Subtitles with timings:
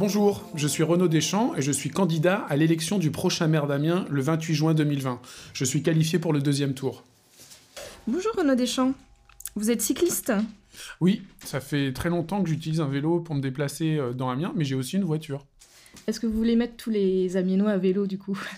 [0.00, 4.06] Bonjour, je suis Renaud Deschamps et je suis candidat à l'élection du prochain maire d'Amiens
[4.08, 5.20] le 28 juin 2020.
[5.52, 7.04] Je suis qualifié pour le deuxième tour.
[8.06, 8.94] Bonjour Renaud Deschamps,
[9.56, 10.32] vous êtes cycliste?
[11.02, 14.52] Oui, ça fait très longtemps que j'utilise un vélo pour me déplacer euh, dans Amiens,
[14.56, 15.44] mais j'ai aussi une voiture.
[16.06, 18.38] Est-ce que vous voulez mettre tous les Amiénois à vélo du coup?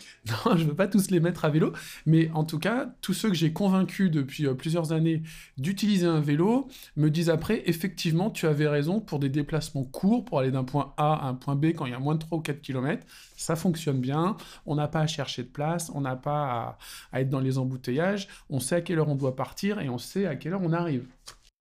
[0.46, 1.72] Non, je ne veux pas tous les mettre à vélo,
[2.06, 5.24] mais en tout cas, tous ceux que j'ai convaincus depuis euh, plusieurs années
[5.58, 10.38] d'utiliser un vélo me disent après, effectivement, tu avais raison, pour des déplacements courts, pour
[10.38, 12.38] aller d'un point A à un point B quand il y a moins de 3
[12.38, 13.04] ou 4 km,
[13.36, 16.78] ça fonctionne bien, on n'a pas à chercher de place, on n'a pas à,
[17.10, 19.98] à être dans les embouteillages, on sait à quelle heure on doit partir et on
[19.98, 21.04] sait à quelle heure on arrive.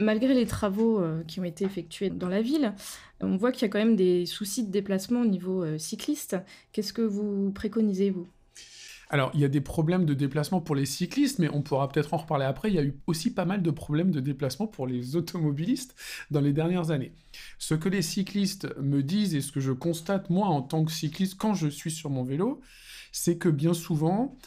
[0.01, 2.73] Malgré les travaux euh, qui ont été effectués dans la ville,
[3.19, 6.37] on voit qu'il y a quand même des soucis de déplacement au niveau euh, cycliste.
[6.71, 8.27] Qu'est-ce que vous préconisez, vous?
[9.11, 12.15] Alors, il y a des problèmes de déplacement pour les cyclistes, mais on pourra peut-être
[12.15, 12.69] en reparler après.
[12.69, 15.95] Il y a eu aussi pas mal de problèmes de déplacement pour les automobilistes
[16.31, 17.11] dans les dernières années.
[17.59, 20.91] Ce que les cyclistes me disent et ce que je constate moi en tant que
[20.91, 22.61] cycliste quand je suis sur mon vélo,
[23.11, 24.37] c'est que bien souvent,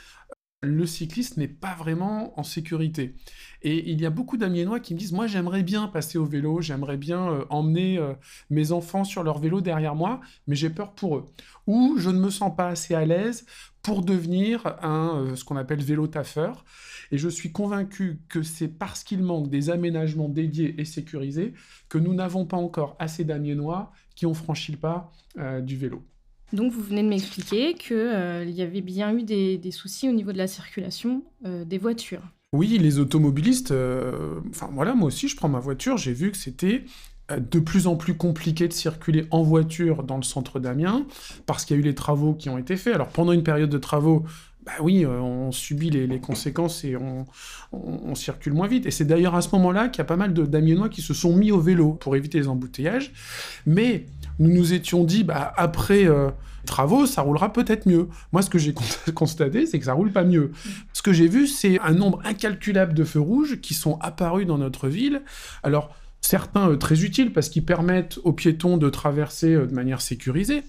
[0.65, 3.15] le cycliste n'est pas vraiment en sécurité.
[3.63, 6.61] Et il y a beaucoup d'Amiénois qui me disent, moi j'aimerais bien passer au vélo,
[6.61, 8.13] j'aimerais bien euh, emmener euh,
[8.51, 11.33] mes enfants sur leur vélo derrière moi, mais j'ai peur pour eux.
[11.67, 13.47] Ou je ne me sens pas assez à l'aise
[13.83, 16.65] pour devenir un, euh, ce qu'on appelle vélo taffeur.
[17.11, 21.55] Et je suis convaincu que c'est parce qu'il manque des aménagements dédiés et sécurisés
[21.89, 25.13] que nous n'avons pas encore assez d'Amiénois qui ont franchi le pas
[25.63, 26.05] du vélo.
[26.55, 30.33] Donc vous venez de m'expliquer qu'il euh, y avait bien eu des, soucis au niveau
[30.33, 32.23] de la circulation euh, des voitures.
[32.55, 36.37] Oui, les automobilistes, euh, enfin voilà, moi aussi je prends ma voiture, j'ai vu que
[36.37, 36.85] c'était
[37.37, 41.07] de plus en plus compliqué de circuler en voiture dans le centre d'Amiens,
[41.47, 42.95] parce qu'il y a eu les travaux qui ont été faits.
[42.95, 44.25] Alors pendant une période de travaux,
[44.65, 48.87] bah oui, on subit les, conséquences et on, circule moins vite.
[48.87, 51.37] Et c'est d'ailleurs à ce moment-là qu'il y a pas mal d'Amiénois qui se sont
[51.37, 53.13] mis au vélo pour éviter les embouteillages.
[53.67, 54.07] Mais
[54.39, 56.31] nous nous étions dit, bah, après euh,
[56.65, 58.09] travaux, ça roulera peut-être mieux.
[58.33, 58.75] Moi, ce que j'ai
[59.15, 60.53] constaté, c'est que ça roule pas mieux.
[60.93, 64.59] Ce que j'ai vu, c'est un nombre incalculable de feux rouges qui sont apparus dans
[64.59, 65.23] notre ville.
[65.63, 70.01] Alors, certains euh, très utiles parce qu'ils permettent aux piétons de traverser euh, de manière
[70.01, 70.63] sécurisée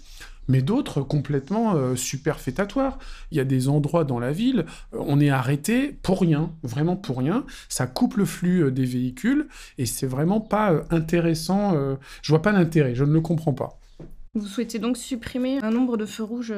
[0.48, 3.00] mais d'autres complètement euh, superfétatoires.
[3.32, 6.96] Il y a des endroits dans la ville, euh, on est arrêté pour rien, vraiment
[6.96, 7.46] pour rien.
[7.70, 9.48] Ça coupe le flux euh, des véhicules
[9.78, 11.76] et c'est vraiment pas intéressant.
[12.22, 13.80] je vois pas l'intérêt, je ne le comprends pas.
[14.34, 16.54] Vous souhaitez donc supprimer un nombre de feux rouges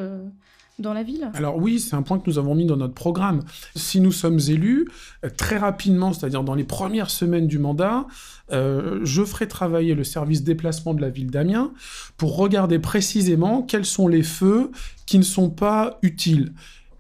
[0.80, 1.30] dans la ville?
[1.34, 3.44] Alors oui, c'est un point que nous avons mis dans notre programme.
[3.76, 4.88] Si nous sommes élus,
[5.26, 8.06] euh, très rapidement, c'est-à-dire dans les premières semaines du mandat,
[8.52, 11.72] euh, je ferai travailler le service déplacement de la ville d'Amiens
[12.18, 14.72] pour regarder précisément quels sont les feux
[15.06, 16.54] qui ne sont pas utiles.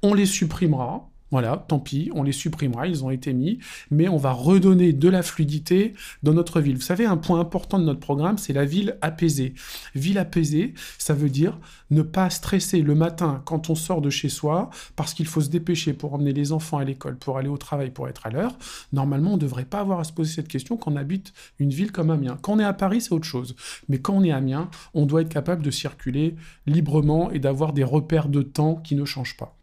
[0.04, 3.60] On les supprimera, voilà, tant pis, on les supprimera, ils ont été mis,
[3.92, 5.94] mais on va redonner de la fluidité
[6.24, 6.76] dans notre ville.
[6.76, 9.54] Vous savez, un point important de notre programme, c'est la ville apaisée.
[9.94, 14.30] Ville apaisée, ça veut dire ne pas stresser le matin quand on sort de chez
[14.30, 17.58] soi, parce qu'il faut se dépêcher pour emmener les enfants à l'école, pour aller au
[17.58, 18.58] travail, pour être à l'heure.
[18.94, 21.70] Normalement, on ne devrait pas avoir à se poser cette question quand on habite une
[21.70, 22.38] ville comme Amiens.
[22.42, 23.56] Quand on est à Paris, c'est autre chose.
[23.90, 27.74] Mais quand on est à Amiens, on doit être capable de circuler librement et d'avoir
[27.74, 29.57] des repères de temps qui ne changent pas.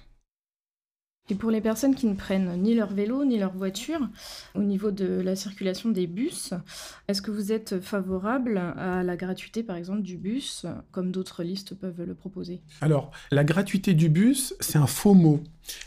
[1.31, 4.01] Et pour les personnes qui ne prennent ni leur vélo ni leur voiture,
[4.55, 6.53] au niveau de la circulation des bus,
[7.09, 11.75] est-ce que vous êtes favorable à la gratuité, par exemple, du bus, comme d'autres listes
[11.75, 12.61] peuvent le proposer?
[12.83, 15.43] Alors, la gratuité du bus, c'est un faux mot.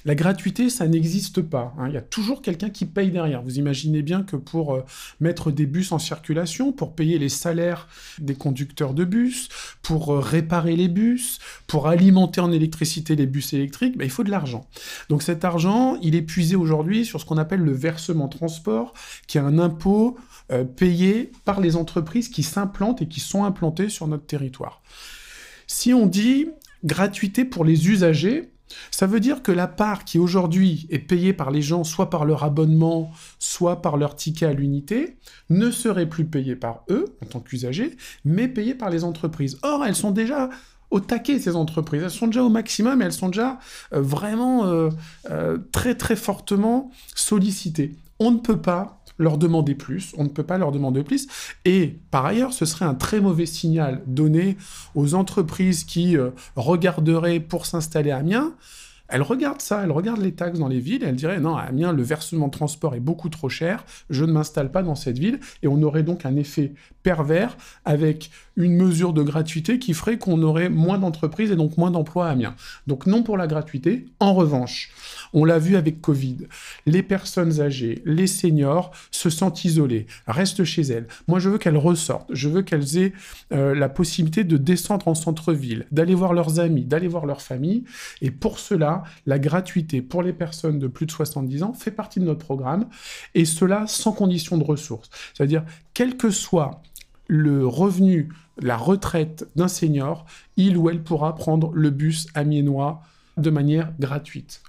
[0.06, 1.74] La gratuité, ça n'existe pas.
[1.78, 1.88] Hein.
[1.90, 3.42] Il y a toujours quelqu'un qui paye derrière.
[3.42, 4.82] Vous imaginez bien que pour euh,
[5.20, 7.88] mettre des bus en circulation, pour payer les salaires
[8.20, 9.50] des conducteurs de bus,
[9.82, 14.24] pour euh, réparer les bus, pour alimenter en électricité les bus électriques, ben, il faut
[14.24, 14.68] de l'argent.
[15.10, 18.94] Donc cet argent, il est puisé aujourd'hui sur ce qu'on appelle le versement transport,
[19.28, 20.18] qui est un impôt
[20.54, 24.82] euh, payé par les entreprises qui s'implantent et qui sont implantées sur notre territoire.
[25.68, 26.48] Si on dit
[26.86, 28.54] gratuité pour les usagers,
[28.90, 32.24] ça veut dire que la part qui aujourd'hui est payée par les gens, soit par
[32.24, 35.18] leur abonnement, soit par leur ticket à l'unité,
[35.50, 39.58] ne serait plus payée par eux, en tant qu'usagers, mais payée par les entreprises.
[39.62, 40.50] Or, elles sont déjà
[40.92, 42.04] au taquet, ces entreprises.
[42.04, 43.60] Elles sont déjà au maximum et elles sont déjà
[43.94, 44.90] euh, vraiment euh,
[45.30, 47.96] euh, très très fortement sollicitées.
[48.20, 51.28] On ne peut pas leur demander plus, on ne peut pas leur demander plus.
[51.66, 54.58] Et par ailleurs, ce serait un très mauvais signal donné
[54.94, 56.16] aux entreprises qui
[56.56, 58.54] regarderaient pour s'installer à Amiens.
[59.08, 61.94] Elles regardent ça, elles regardent les taxes dans les villes, elles diraient non, à Amiens,
[61.94, 65.40] le versement de transport est beaucoup trop cher, je ne m'installe pas dans cette ville,
[65.64, 66.74] et on aurait donc un effet
[67.04, 71.92] pervers avec une mesure de gratuité qui ferait qu'on aurait moins d'entreprises et donc moins
[71.92, 72.56] d'emplois à Amiens.
[72.88, 74.08] Donc non pour la gratuité.
[74.20, 74.92] En revanche,
[75.34, 76.38] On l'a vu avec Covid.
[76.86, 81.08] Les personnes âgées, les seniors se sentent isolées, restent chez elles.
[81.28, 82.30] Moi, je veux qu'elles ressortent.
[82.34, 83.14] Je veux qu'elles aient
[83.52, 87.84] euh, la possibilité de descendre en centre-ville, d'aller voir leurs amis, d'aller voir leur famille.
[88.22, 92.20] Et pour cela, la gratuité pour les personnes de plus de 70 ans fait partie
[92.20, 92.88] de notre programme.
[93.36, 95.10] Et cela sans condition de ressources.
[95.34, 95.64] C'est-à-dire,
[95.94, 96.82] quel que soit
[97.28, 98.30] le revenu,
[98.60, 100.26] la retraite d'un senior,
[100.56, 103.02] il ou elle pourra prendre le bus amiénois
[103.38, 104.62] de manière gratuite.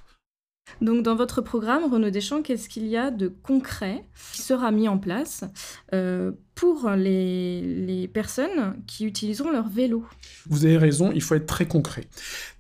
[0.81, 4.87] Donc dans votre programme, Renaud Deschamps, qu'est-ce qu'il y a de concret qui sera mis
[4.87, 5.45] en place
[5.95, 10.05] euh, pour les, personnes qui utiliseront leur vélo?
[10.47, 12.05] Vous avez raison, il faut être très concret.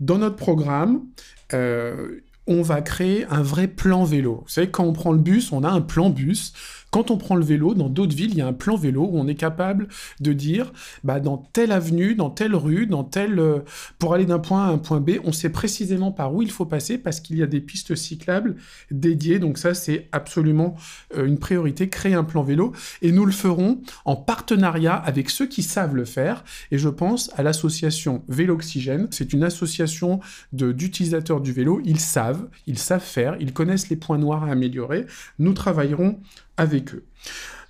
[0.01, 1.05] Dans notre programme,
[1.53, 4.41] euh, on va créer un vrai plan vélo.
[4.43, 6.55] Vous savez, quand on prend le bus, on a un plan bus.
[6.91, 9.19] Quand on prend le vélo, dans d'autres villes, il y a un plan vélo où
[9.19, 9.89] on est capable
[10.21, 10.73] de dire,
[11.05, 13.61] bah, dans telle avenue, dans telle rue, dans telle, euh,
[13.99, 16.51] pour aller d'un point A à un point B, on sait précisément par où il
[16.51, 18.57] faut passer parce qu'il y a des pistes cyclables
[18.91, 19.39] dédiées.
[19.39, 20.77] Donc ça, c'est absolument
[21.17, 22.73] euh, une priorité, créer un plan vélo.
[23.03, 26.45] Et nous le ferons en partenariat avec ceux qui savent le faire.
[26.71, 29.09] Et je pense à l'association Vélo Oxygène.
[29.11, 30.21] C'est une association
[30.53, 31.81] d'utilisateurs du vélo.
[31.85, 35.07] Ils savent, ils savent faire, ils connaissent les points noirs à améliorer.
[35.39, 36.19] Nous travaillerons
[36.59, 37.05] avec eux.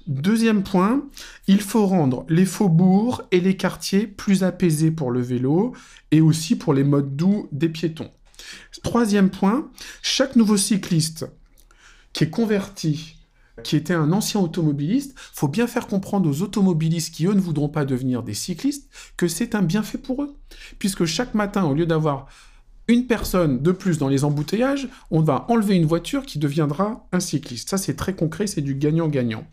[0.08, 1.06] Deuxième point,
[1.46, 5.74] il faut rendre les faubourgs et les quartiers plus apaisés pour le vélo
[6.10, 8.10] et aussi pour les modes doux des piétons.
[8.82, 9.68] Troisième point,
[10.00, 11.26] chaque nouveau cycliste
[12.14, 13.16] qui est converti,
[13.62, 17.68] qui était un ancien automobiliste, faut bien faire comprendre aux automobilistes qui, eux, ne voudront
[17.68, 18.88] pas devenir des cyclistes,
[19.18, 20.34] que c'est un bienfait pour eux.
[20.78, 22.28] Puisque chaque matin, au lieu d'avoir
[22.88, 27.20] une personne de plus dans les embouteillages, on va enlever une voiture qui deviendra un
[27.20, 27.68] cycliste.
[27.68, 29.44] Ça, c'est très concret, c'est du gagnant-gagnant.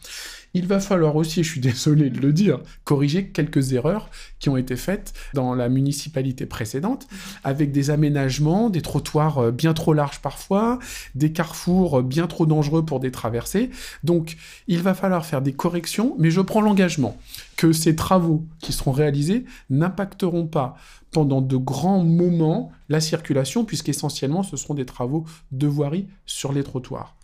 [0.55, 4.09] Il va falloir aussi, je suis désolé de le dire, corriger quelques erreurs
[4.39, 7.07] qui ont été faites dans la municipalité précédente,
[7.43, 10.79] avec des aménagements, des trottoirs euh, bien trop larges parfois,
[11.13, 13.69] des carrefours euh, bien trop dangereux pour des traversées.
[14.05, 14.37] Donc,
[14.67, 17.17] il va falloir faire des corrections, mais je prends l'engagement
[17.57, 20.77] que ces travaux qui seront réalisés n'impacteront pas
[21.11, 26.63] pendant de grands moments la circulation, puisqu'essentiellement ce seront des travaux de voirie sur les
[26.63, 27.15] trottoirs.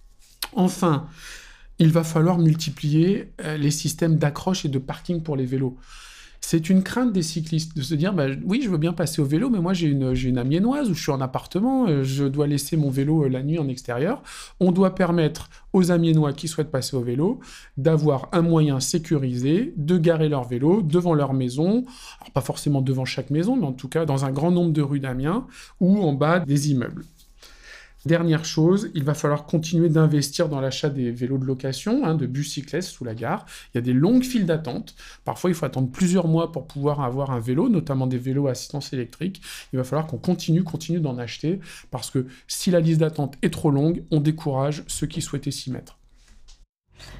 [0.53, 1.07] Enfin,
[1.79, 5.77] il va falloir multiplier euh, les systèmes d'accroche et de parking pour les vélos.
[6.43, 9.25] C'est une crainte des cyclistes de se dire bah, oui, je veux bien passer au
[9.25, 12.47] vélo, mais moi j'ai une, une amiénoise où je suis en appartement, euh, je dois
[12.47, 14.21] laisser mon vélo euh, la nuit en extérieur.
[14.59, 17.39] On doit permettre aux amiénois qui souhaitent passer au vélo
[17.77, 21.85] d'avoir un moyen sécurisé de garer leur vélo devant leur maison,
[22.19, 24.81] alors pas forcément devant chaque maison, mais en tout cas dans un grand nombre de
[24.81, 25.45] rues d'Amiens
[25.79, 27.05] ou en bas des immeubles.
[28.05, 32.25] Dernière chose, il va falloir continuer d'investir dans l'achat des vélos de location, hein, de
[32.25, 33.45] bus sous la gare.
[33.73, 34.95] Il y a des longues files d'attente.
[35.23, 38.51] Parfois, il faut attendre plusieurs mois pour pouvoir avoir un vélo, notamment des vélos à
[38.51, 39.41] assistance électrique.
[39.71, 41.59] Il va falloir qu'on continue, continue d'en acheter,
[41.91, 45.69] parce que si la liste d'attente est trop longue, on décourage ceux qui souhaitaient s'y
[45.69, 46.00] mettre.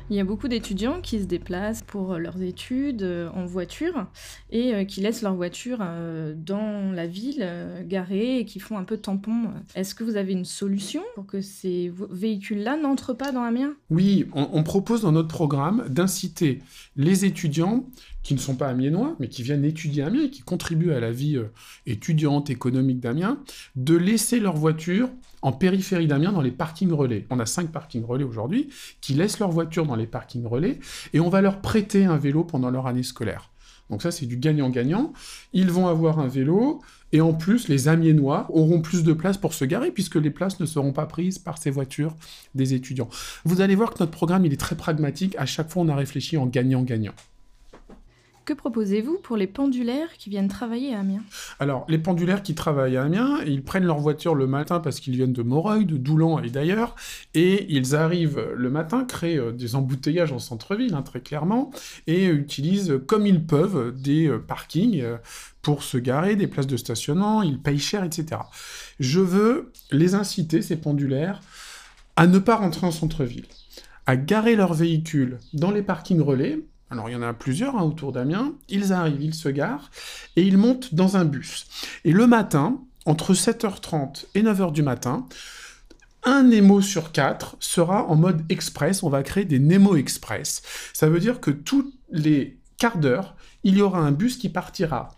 [0.10, 4.08] Il y a beaucoup d'étudiants qui se déplacent pour leurs études euh, en voiture
[4.50, 7.48] et euh, qui laissent leur voiture euh, dans la ville
[7.86, 9.52] garée et qui font un peu tampon.
[9.76, 13.74] Est-ce que vous avez une solution pour que ces véhicules-là n'entrent pas dans Amiens?
[13.90, 16.60] Oui, on, propose dans notre programme d'inciter
[16.96, 17.86] les étudiants
[18.24, 21.12] qui ne sont pas amiénois, mais qui viennent étudier Amiens et qui contribuent à la
[21.12, 21.40] vie
[21.86, 23.40] étudiante, économique d'Amiens,
[23.76, 25.10] de laisser leur voiture
[25.42, 27.26] en périphérie d'Amiens dans les parkings relais.
[27.30, 28.70] On a cinq parkings relais aujourd'hui
[29.02, 30.80] qui laissent leur voiture dans les parkings relais
[31.14, 33.52] et on va leur prêter un vélo pendant leur année scolaire.
[33.92, 35.12] Donc ça, c'est du gagnant-gagnant.
[35.54, 39.54] Ils vont avoir un vélo, et en plus, les Amiénois auront plus de place pour
[39.54, 42.16] se garer, puisque les places ne seront pas prises par ces voitures
[42.56, 43.10] des étudiants.
[43.44, 45.36] Vous allez voir que notre programme, il est très pragmatique.
[45.38, 47.14] À chaque fois, on a réfléchi en gagnant-gagnant.
[48.44, 51.24] Que proposez-vous pour les pendulaires qui viennent travailler à Amiens
[51.60, 55.16] Alors, les pendulaires qui travaillent à Amiens, ils prennent leur voiture le matin parce qu'ils
[55.16, 56.96] viennent de Moreuil, de Doulan et d'ailleurs,
[57.36, 61.70] et ils arrivent le matin, créent euh, des embouteillages en centre-ville, hein, très clairement,
[62.08, 65.18] et utilisent comme ils peuvent des euh, parkings euh,
[65.62, 68.42] pour se garer, des places de stationnement, ils payent cher, etc.
[69.00, 71.42] Je veux les inciter, ces pendulaires,
[72.16, 73.46] à ne pas rentrer en centre-ville,
[74.08, 76.60] à garer leurs véhicules dans les parkings relais,
[76.92, 79.90] alors il y en a plusieurs hein, autour d'Amiens, ils arrivent, ils se garent,
[80.36, 81.66] et ils montent dans un bus.
[82.04, 85.26] Et le matin, entre 7h30 et 9h du matin,
[86.24, 89.02] un Nemo sur quatre sera en mode express.
[89.02, 90.62] On va créer des Nemo Express.
[90.94, 95.16] Ça veut dire que tous les quarts d'heure, il y aura un bus qui partira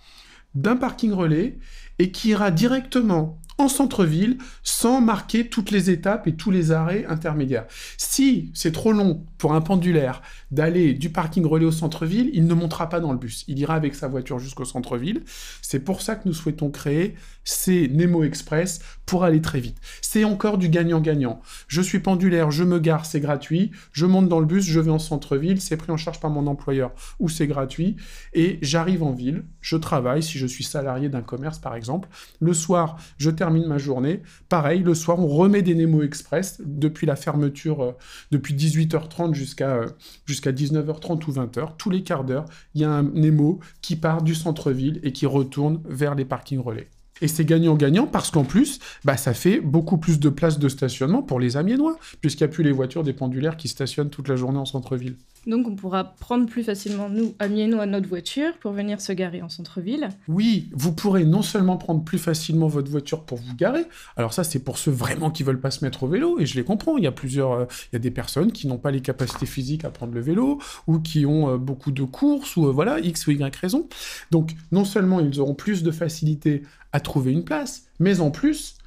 [0.56, 1.58] d'un parking relais
[2.00, 7.06] et qui ira directement en centre-ville sans marquer toutes les étapes et tous les arrêts
[7.06, 7.66] intermédiaires.
[7.98, 12.54] Si c'est trop long pour un pendulaire d'aller du parking relais au centre-ville, il ne
[12.54, 13.44] montera pas dans le bus.
[13.48, 15.24] Il ira avec sa voiture jusqu'au centre-ville.
[15.62, 19.78] C'est pour ça que nous souhaitons créer ces Nemo Express pour aller très vite.
[20.02, 21.42] C'est encore du gagnant-gagnant.
[21.68, 23.72] Je suis pendulaire, je me gare, c'est gratuit.
[23.92, 26.48] Je monte dans le bus, je vais en centre-ville, c'est pris en charge par mon
[26.48, 27.98] employeur ou c'est gratuit.
[28.34, 32.08] Et j'arrive en ville, je travaille si je suis salarié d'un commerce par exemple.
[32.40, 34.22] Le soir, je termine ma journée.
[34.50, 37.92] Pareil, le soir, on remet des Nemo Express depuis la fermeture, euh,
[38.32, 39.88] depuis 18h30 jusqu'à euh,
[40.26, 41.78] jusqu'à 19h30 ou 20h.
[41.78, 42.46] Tous les quarts d'heure,
[42.76, 46.60] il y a un Nemo qui part du centre-ville et qui retourne vers les parkings
[46.60, 46.90] relais.
[47.22, 51.22] Et c'est gagnant-gagnant parce qu'en plus, bah, ça fait beaucoup plus de places de stationnement
[51.22, 54.36] pour les Amiénois, puisqu'il n'y a plus les voitures des pendulaires qui stationnent toute la
[54.36, 55.16] journée en centre-ville.
[55.46, 59.50] Donc on pourra prendre plus facilement, nous, Amiénois, notre voiture pour venir se garer en
[59.50, 60.10] centre-ville.
[60.28, 63.86] Oui, vous pourrez non seulement prendre plus facilement votre voiture pour vous garer,
[64.16, 66.56] alors ça c'est pour ceux vraiment qui veulent pas se mettre au vélo, et je
[66.56, 68.92] les comprends, il y a plusieurs, euh, il y a des personnes qui n'ont pas
[68.92, 72.68] les capacités physiques à prendre le vélo, ou qui ont euh, beaucoup de courses, ou
[72.68, 73.88] euh, voilà, X ou Y raison.
[74.32, 78.78] Donc non seulement ils auront plus de facilité à trouver une place, mais en plus,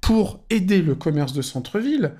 [0.00, 2.14] pour aider le commerce de centre-ville,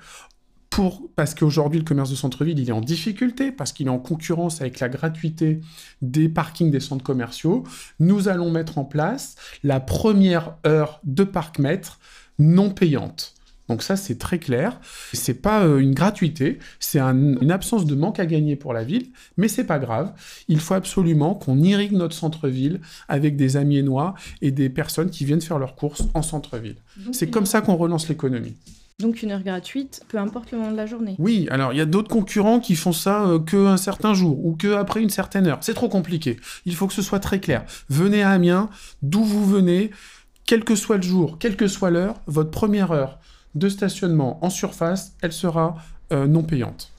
[0.79, 3.99] pour, parce qu'aujourd'hui, le commerce de centre-ville, il est en difficulté, parce qu'il est en
[3.99, 5.59] concurrence avec la gratuité
[6.01, 7.65] des parkings des centres commerciaux,
[7.99, 11.99] nous allons mettre en place la première heure de parc-mètre
[12.37, 13.33] non payante.
[13.67, 14.79] Donc ça, c'est très clair.
[15.11, 19.09] C'est pas euh, une gratuité, c'est une absence de manque à gagner pour la ville,
[19.35, 20.13] mais c'est pas grave.
[20.47, 25.41] Il faut absolument qu'on irrigue notre centre-ville avec des amiénois et des personnes qui viennent
[25.41, 26.77] faire leurs courses en centre-ville.
[27.11, 28.55] C'est comme ça qu'on relance l'économie.
[28.99, 31.15] Donc une heure gratuite, peu importe le moment de la journée.
[31.19, 34.55] Oui, alors il y a d'autres concurrents qui font ça euh, qu'un certain jour ou
[34.55, 35.59] qu'après une certaine heure.
[35.61, 36.37] C'est trop compliqué.
[36.65, 37.63] Il faut que ce soit très clair.
[37.89, 38.69] Venez à Amiens,
[39.01, 39.91] d'où vous venez,
[40.45, 43.19] quel que soit le jour, quelle que soit l'heure, votre première heure
[43.55, 45.75] de stationnement en surface, elle sera
[46.11, 46.91] euh, non payante.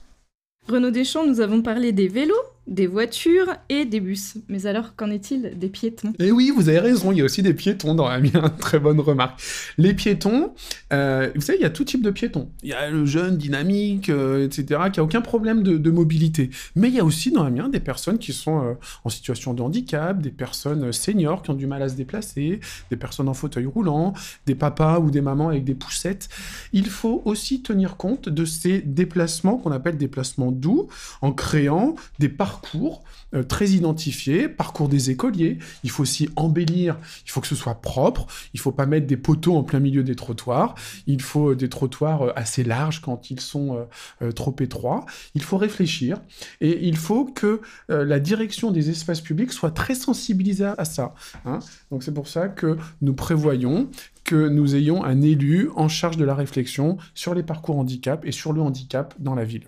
[0.67, 2.33] Renaud Deschamps, nous avons parlé des vélos,
[2.71, 4.35] des voitures et des bus.
[4.47, 6.13] Mais alors, qu'en est-il des piétons?
[6.19, 8.99] Eh oui, vous avez raison, il y a aussi des piétons dans Amiens, très bonne
[9.01, 9.39] remarque.
[9.77, 10.53] Les piétons,
[10.93, 12.49] euh, vous savez, il y a tout type de piétons.
[12.63, 16.49] Il y a le jeune, dynamique, euh, etc., qui a aucun problème de, mobilité.
[16.77, 18.73] Mais il y a aussi dans Amiens des personnes qui sont euh,
[19.03, 22.95] en situation de handicap, des personnes seniors qui ont du mal à se déplacer, des
[22.95, 24.13] personnes en fauteuil roulant,
[24.45, 26.29] des papas ou des mamans avec des poussettes.
[26.71, 30.87] Il faut aussi tenir compte de ces déplacements qu'on appelle déplacements doux,
[31.21, 33.03] en créant des parcours parcours
[33.33, 35.57] euh, très identifié, parcours des écoliers.
[35.83, 39.17] Il faut aussi embellir, il faut que ce soit propre, il faut pas mettre des
[39.17, 40.75] poteaux en plein milieu des trottoirs,
[41.07, 43.87] il faut euh, des trottoirs euh, assez larges quand ils sont
[44.35, 45.05] trop étroits.
[45.35, 46.17] Il faut réfléchir
[46.59, 51.13] et il faut que la direction des espaces publics soit très sensibilisée à ça.
[51.45, 51.59] Hein.
[51.91, 53.89] Donc c'est pour ça que nous prévoyons
[54.23, 58.31] que nous ayons un élu en charge de la réflexion sur les parcours handicap et
[58.31, 59.67] sur le handicap dans la ville.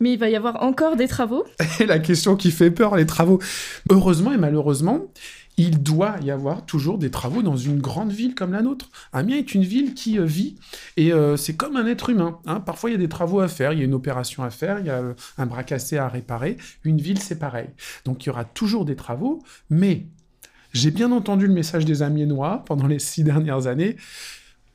[0.00, 1.44] Mais il va y avoir encore des travaux
[1.86, 3.38] La question qui fait peur, les travaux.
[3.90, 5.06] Heureusement et malheureusement,
[5.56, 8.90] il doit y avoir toujours des travaux dans une grande ville comme la nôtre.
[9.12, 10.56] Amiens est une ville qui euh, vit
[10.96, 12.38] et euh, c'est comme un être humain.
[12.46, 12.60] Hein.
[12.60, 14.80] Parfois, il y a des travaux à faire, il y a une opération à faire,
[14.80, 16.56] il y a euh, un bras cassé à réparer.
[16.82, 17.68] Une ville, c'est pareil.
[18.04, 20.06] Donc, il y aura toujours des travaux, mais
[20.72, 23.96] j'ai bien entendu le message des Amiénois pendant les six dernières années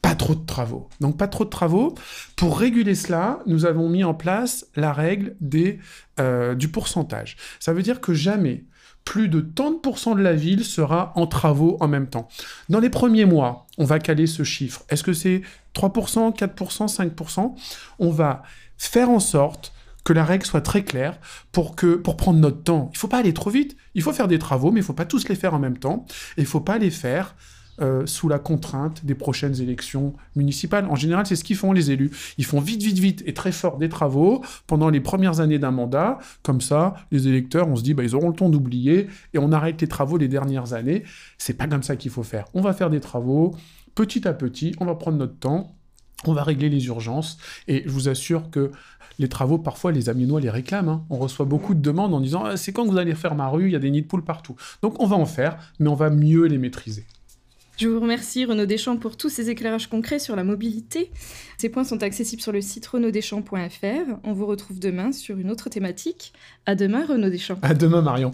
[0.10, 0.90] pas trop de travaux.
[1.02, 1.94] Donc pas trop de travaux.
[2.36, 5.78] Pour réguler cela, nous avons mis en place la règle des,
[6.20, 7.38] euh, du pourcentage.
[7.60, 8.66] Ça veut dire que jamais
[9.06, 12.28] plus de 30% de la ville sera en travaux en même temps.
[12.70, 14.84] Dans les premiers mois, on va caler ce chiffre.
[14.90, 15.44] Est-ce que c'est
[15.76, 17.56] 3%, 4%, 5%
[18.00, 18.42] On va
[18.80, 19.74] faire en sorte
[20.04, 21.20] que la règle soit très claire
[21.52, 22.90] pour, que, pour prendre notre temps.
[22.94, 23.78] Il faut pas aller trop vite.
[23.94, 26.08] Il faut faire des travaux, mais il faut pas tous les faire en même temps.
[26.38, 27.36] Et il faut pas les faire
[27.82, 30.86] euh, sous la contrainte des prochaines élections municipales.
[30.90, 32.12] En général, c'est ce qu'ils font les élus.
[32.38, 35.72] Ils font vite, vite, vite et très fort des travaux pendant les premières années d'un
[35.72, 36.20] mandat.
[36.44, 39.52] Comme ça, les électeurs, on se dit, bah, ils auront le temps d'oublier et on
[39.52, 41.04] arrête les travaux les dernières années.
[41.38, 42.46] C'est pas comme ça qu'il faut faire.
[42.54, 43.56] On va faire des travaux
[43.96, 45.76] petit à petit, on va prendre notre temps.
[46.26, 47.38] On va régler les urgences
[47.70, 48.72] et je vous assure que
[49.20, 50.90] les travaux, parfois, les Amiénois les réclament.
[50.90, 51.06] Hein.
[51.10, 53.48] On reçoit beaucoup de demandes en disant ah, c'est quand que vous allez faire ma
[53.48, 53.68] rue?
[53.68, 54.56] Il y a des nids de poules partout.
[54.82, 57.06] Donc on va en faire, mais on va mieux les maîtriser.
[57.80, 61.12] Je vous remercie Renaud Deschamps pour tous ces éclairages concrets sur la mobilité.
[61.58, 64.20] Ces points sont accessibles sur le site renauddeschamps.fr.
[64.26, 66.34] On vous retrouve demain sur une autre thématique.
[66.66, 67.58] À demain Renaud Deschamps.
[67.62, 68.34] À demain Marion.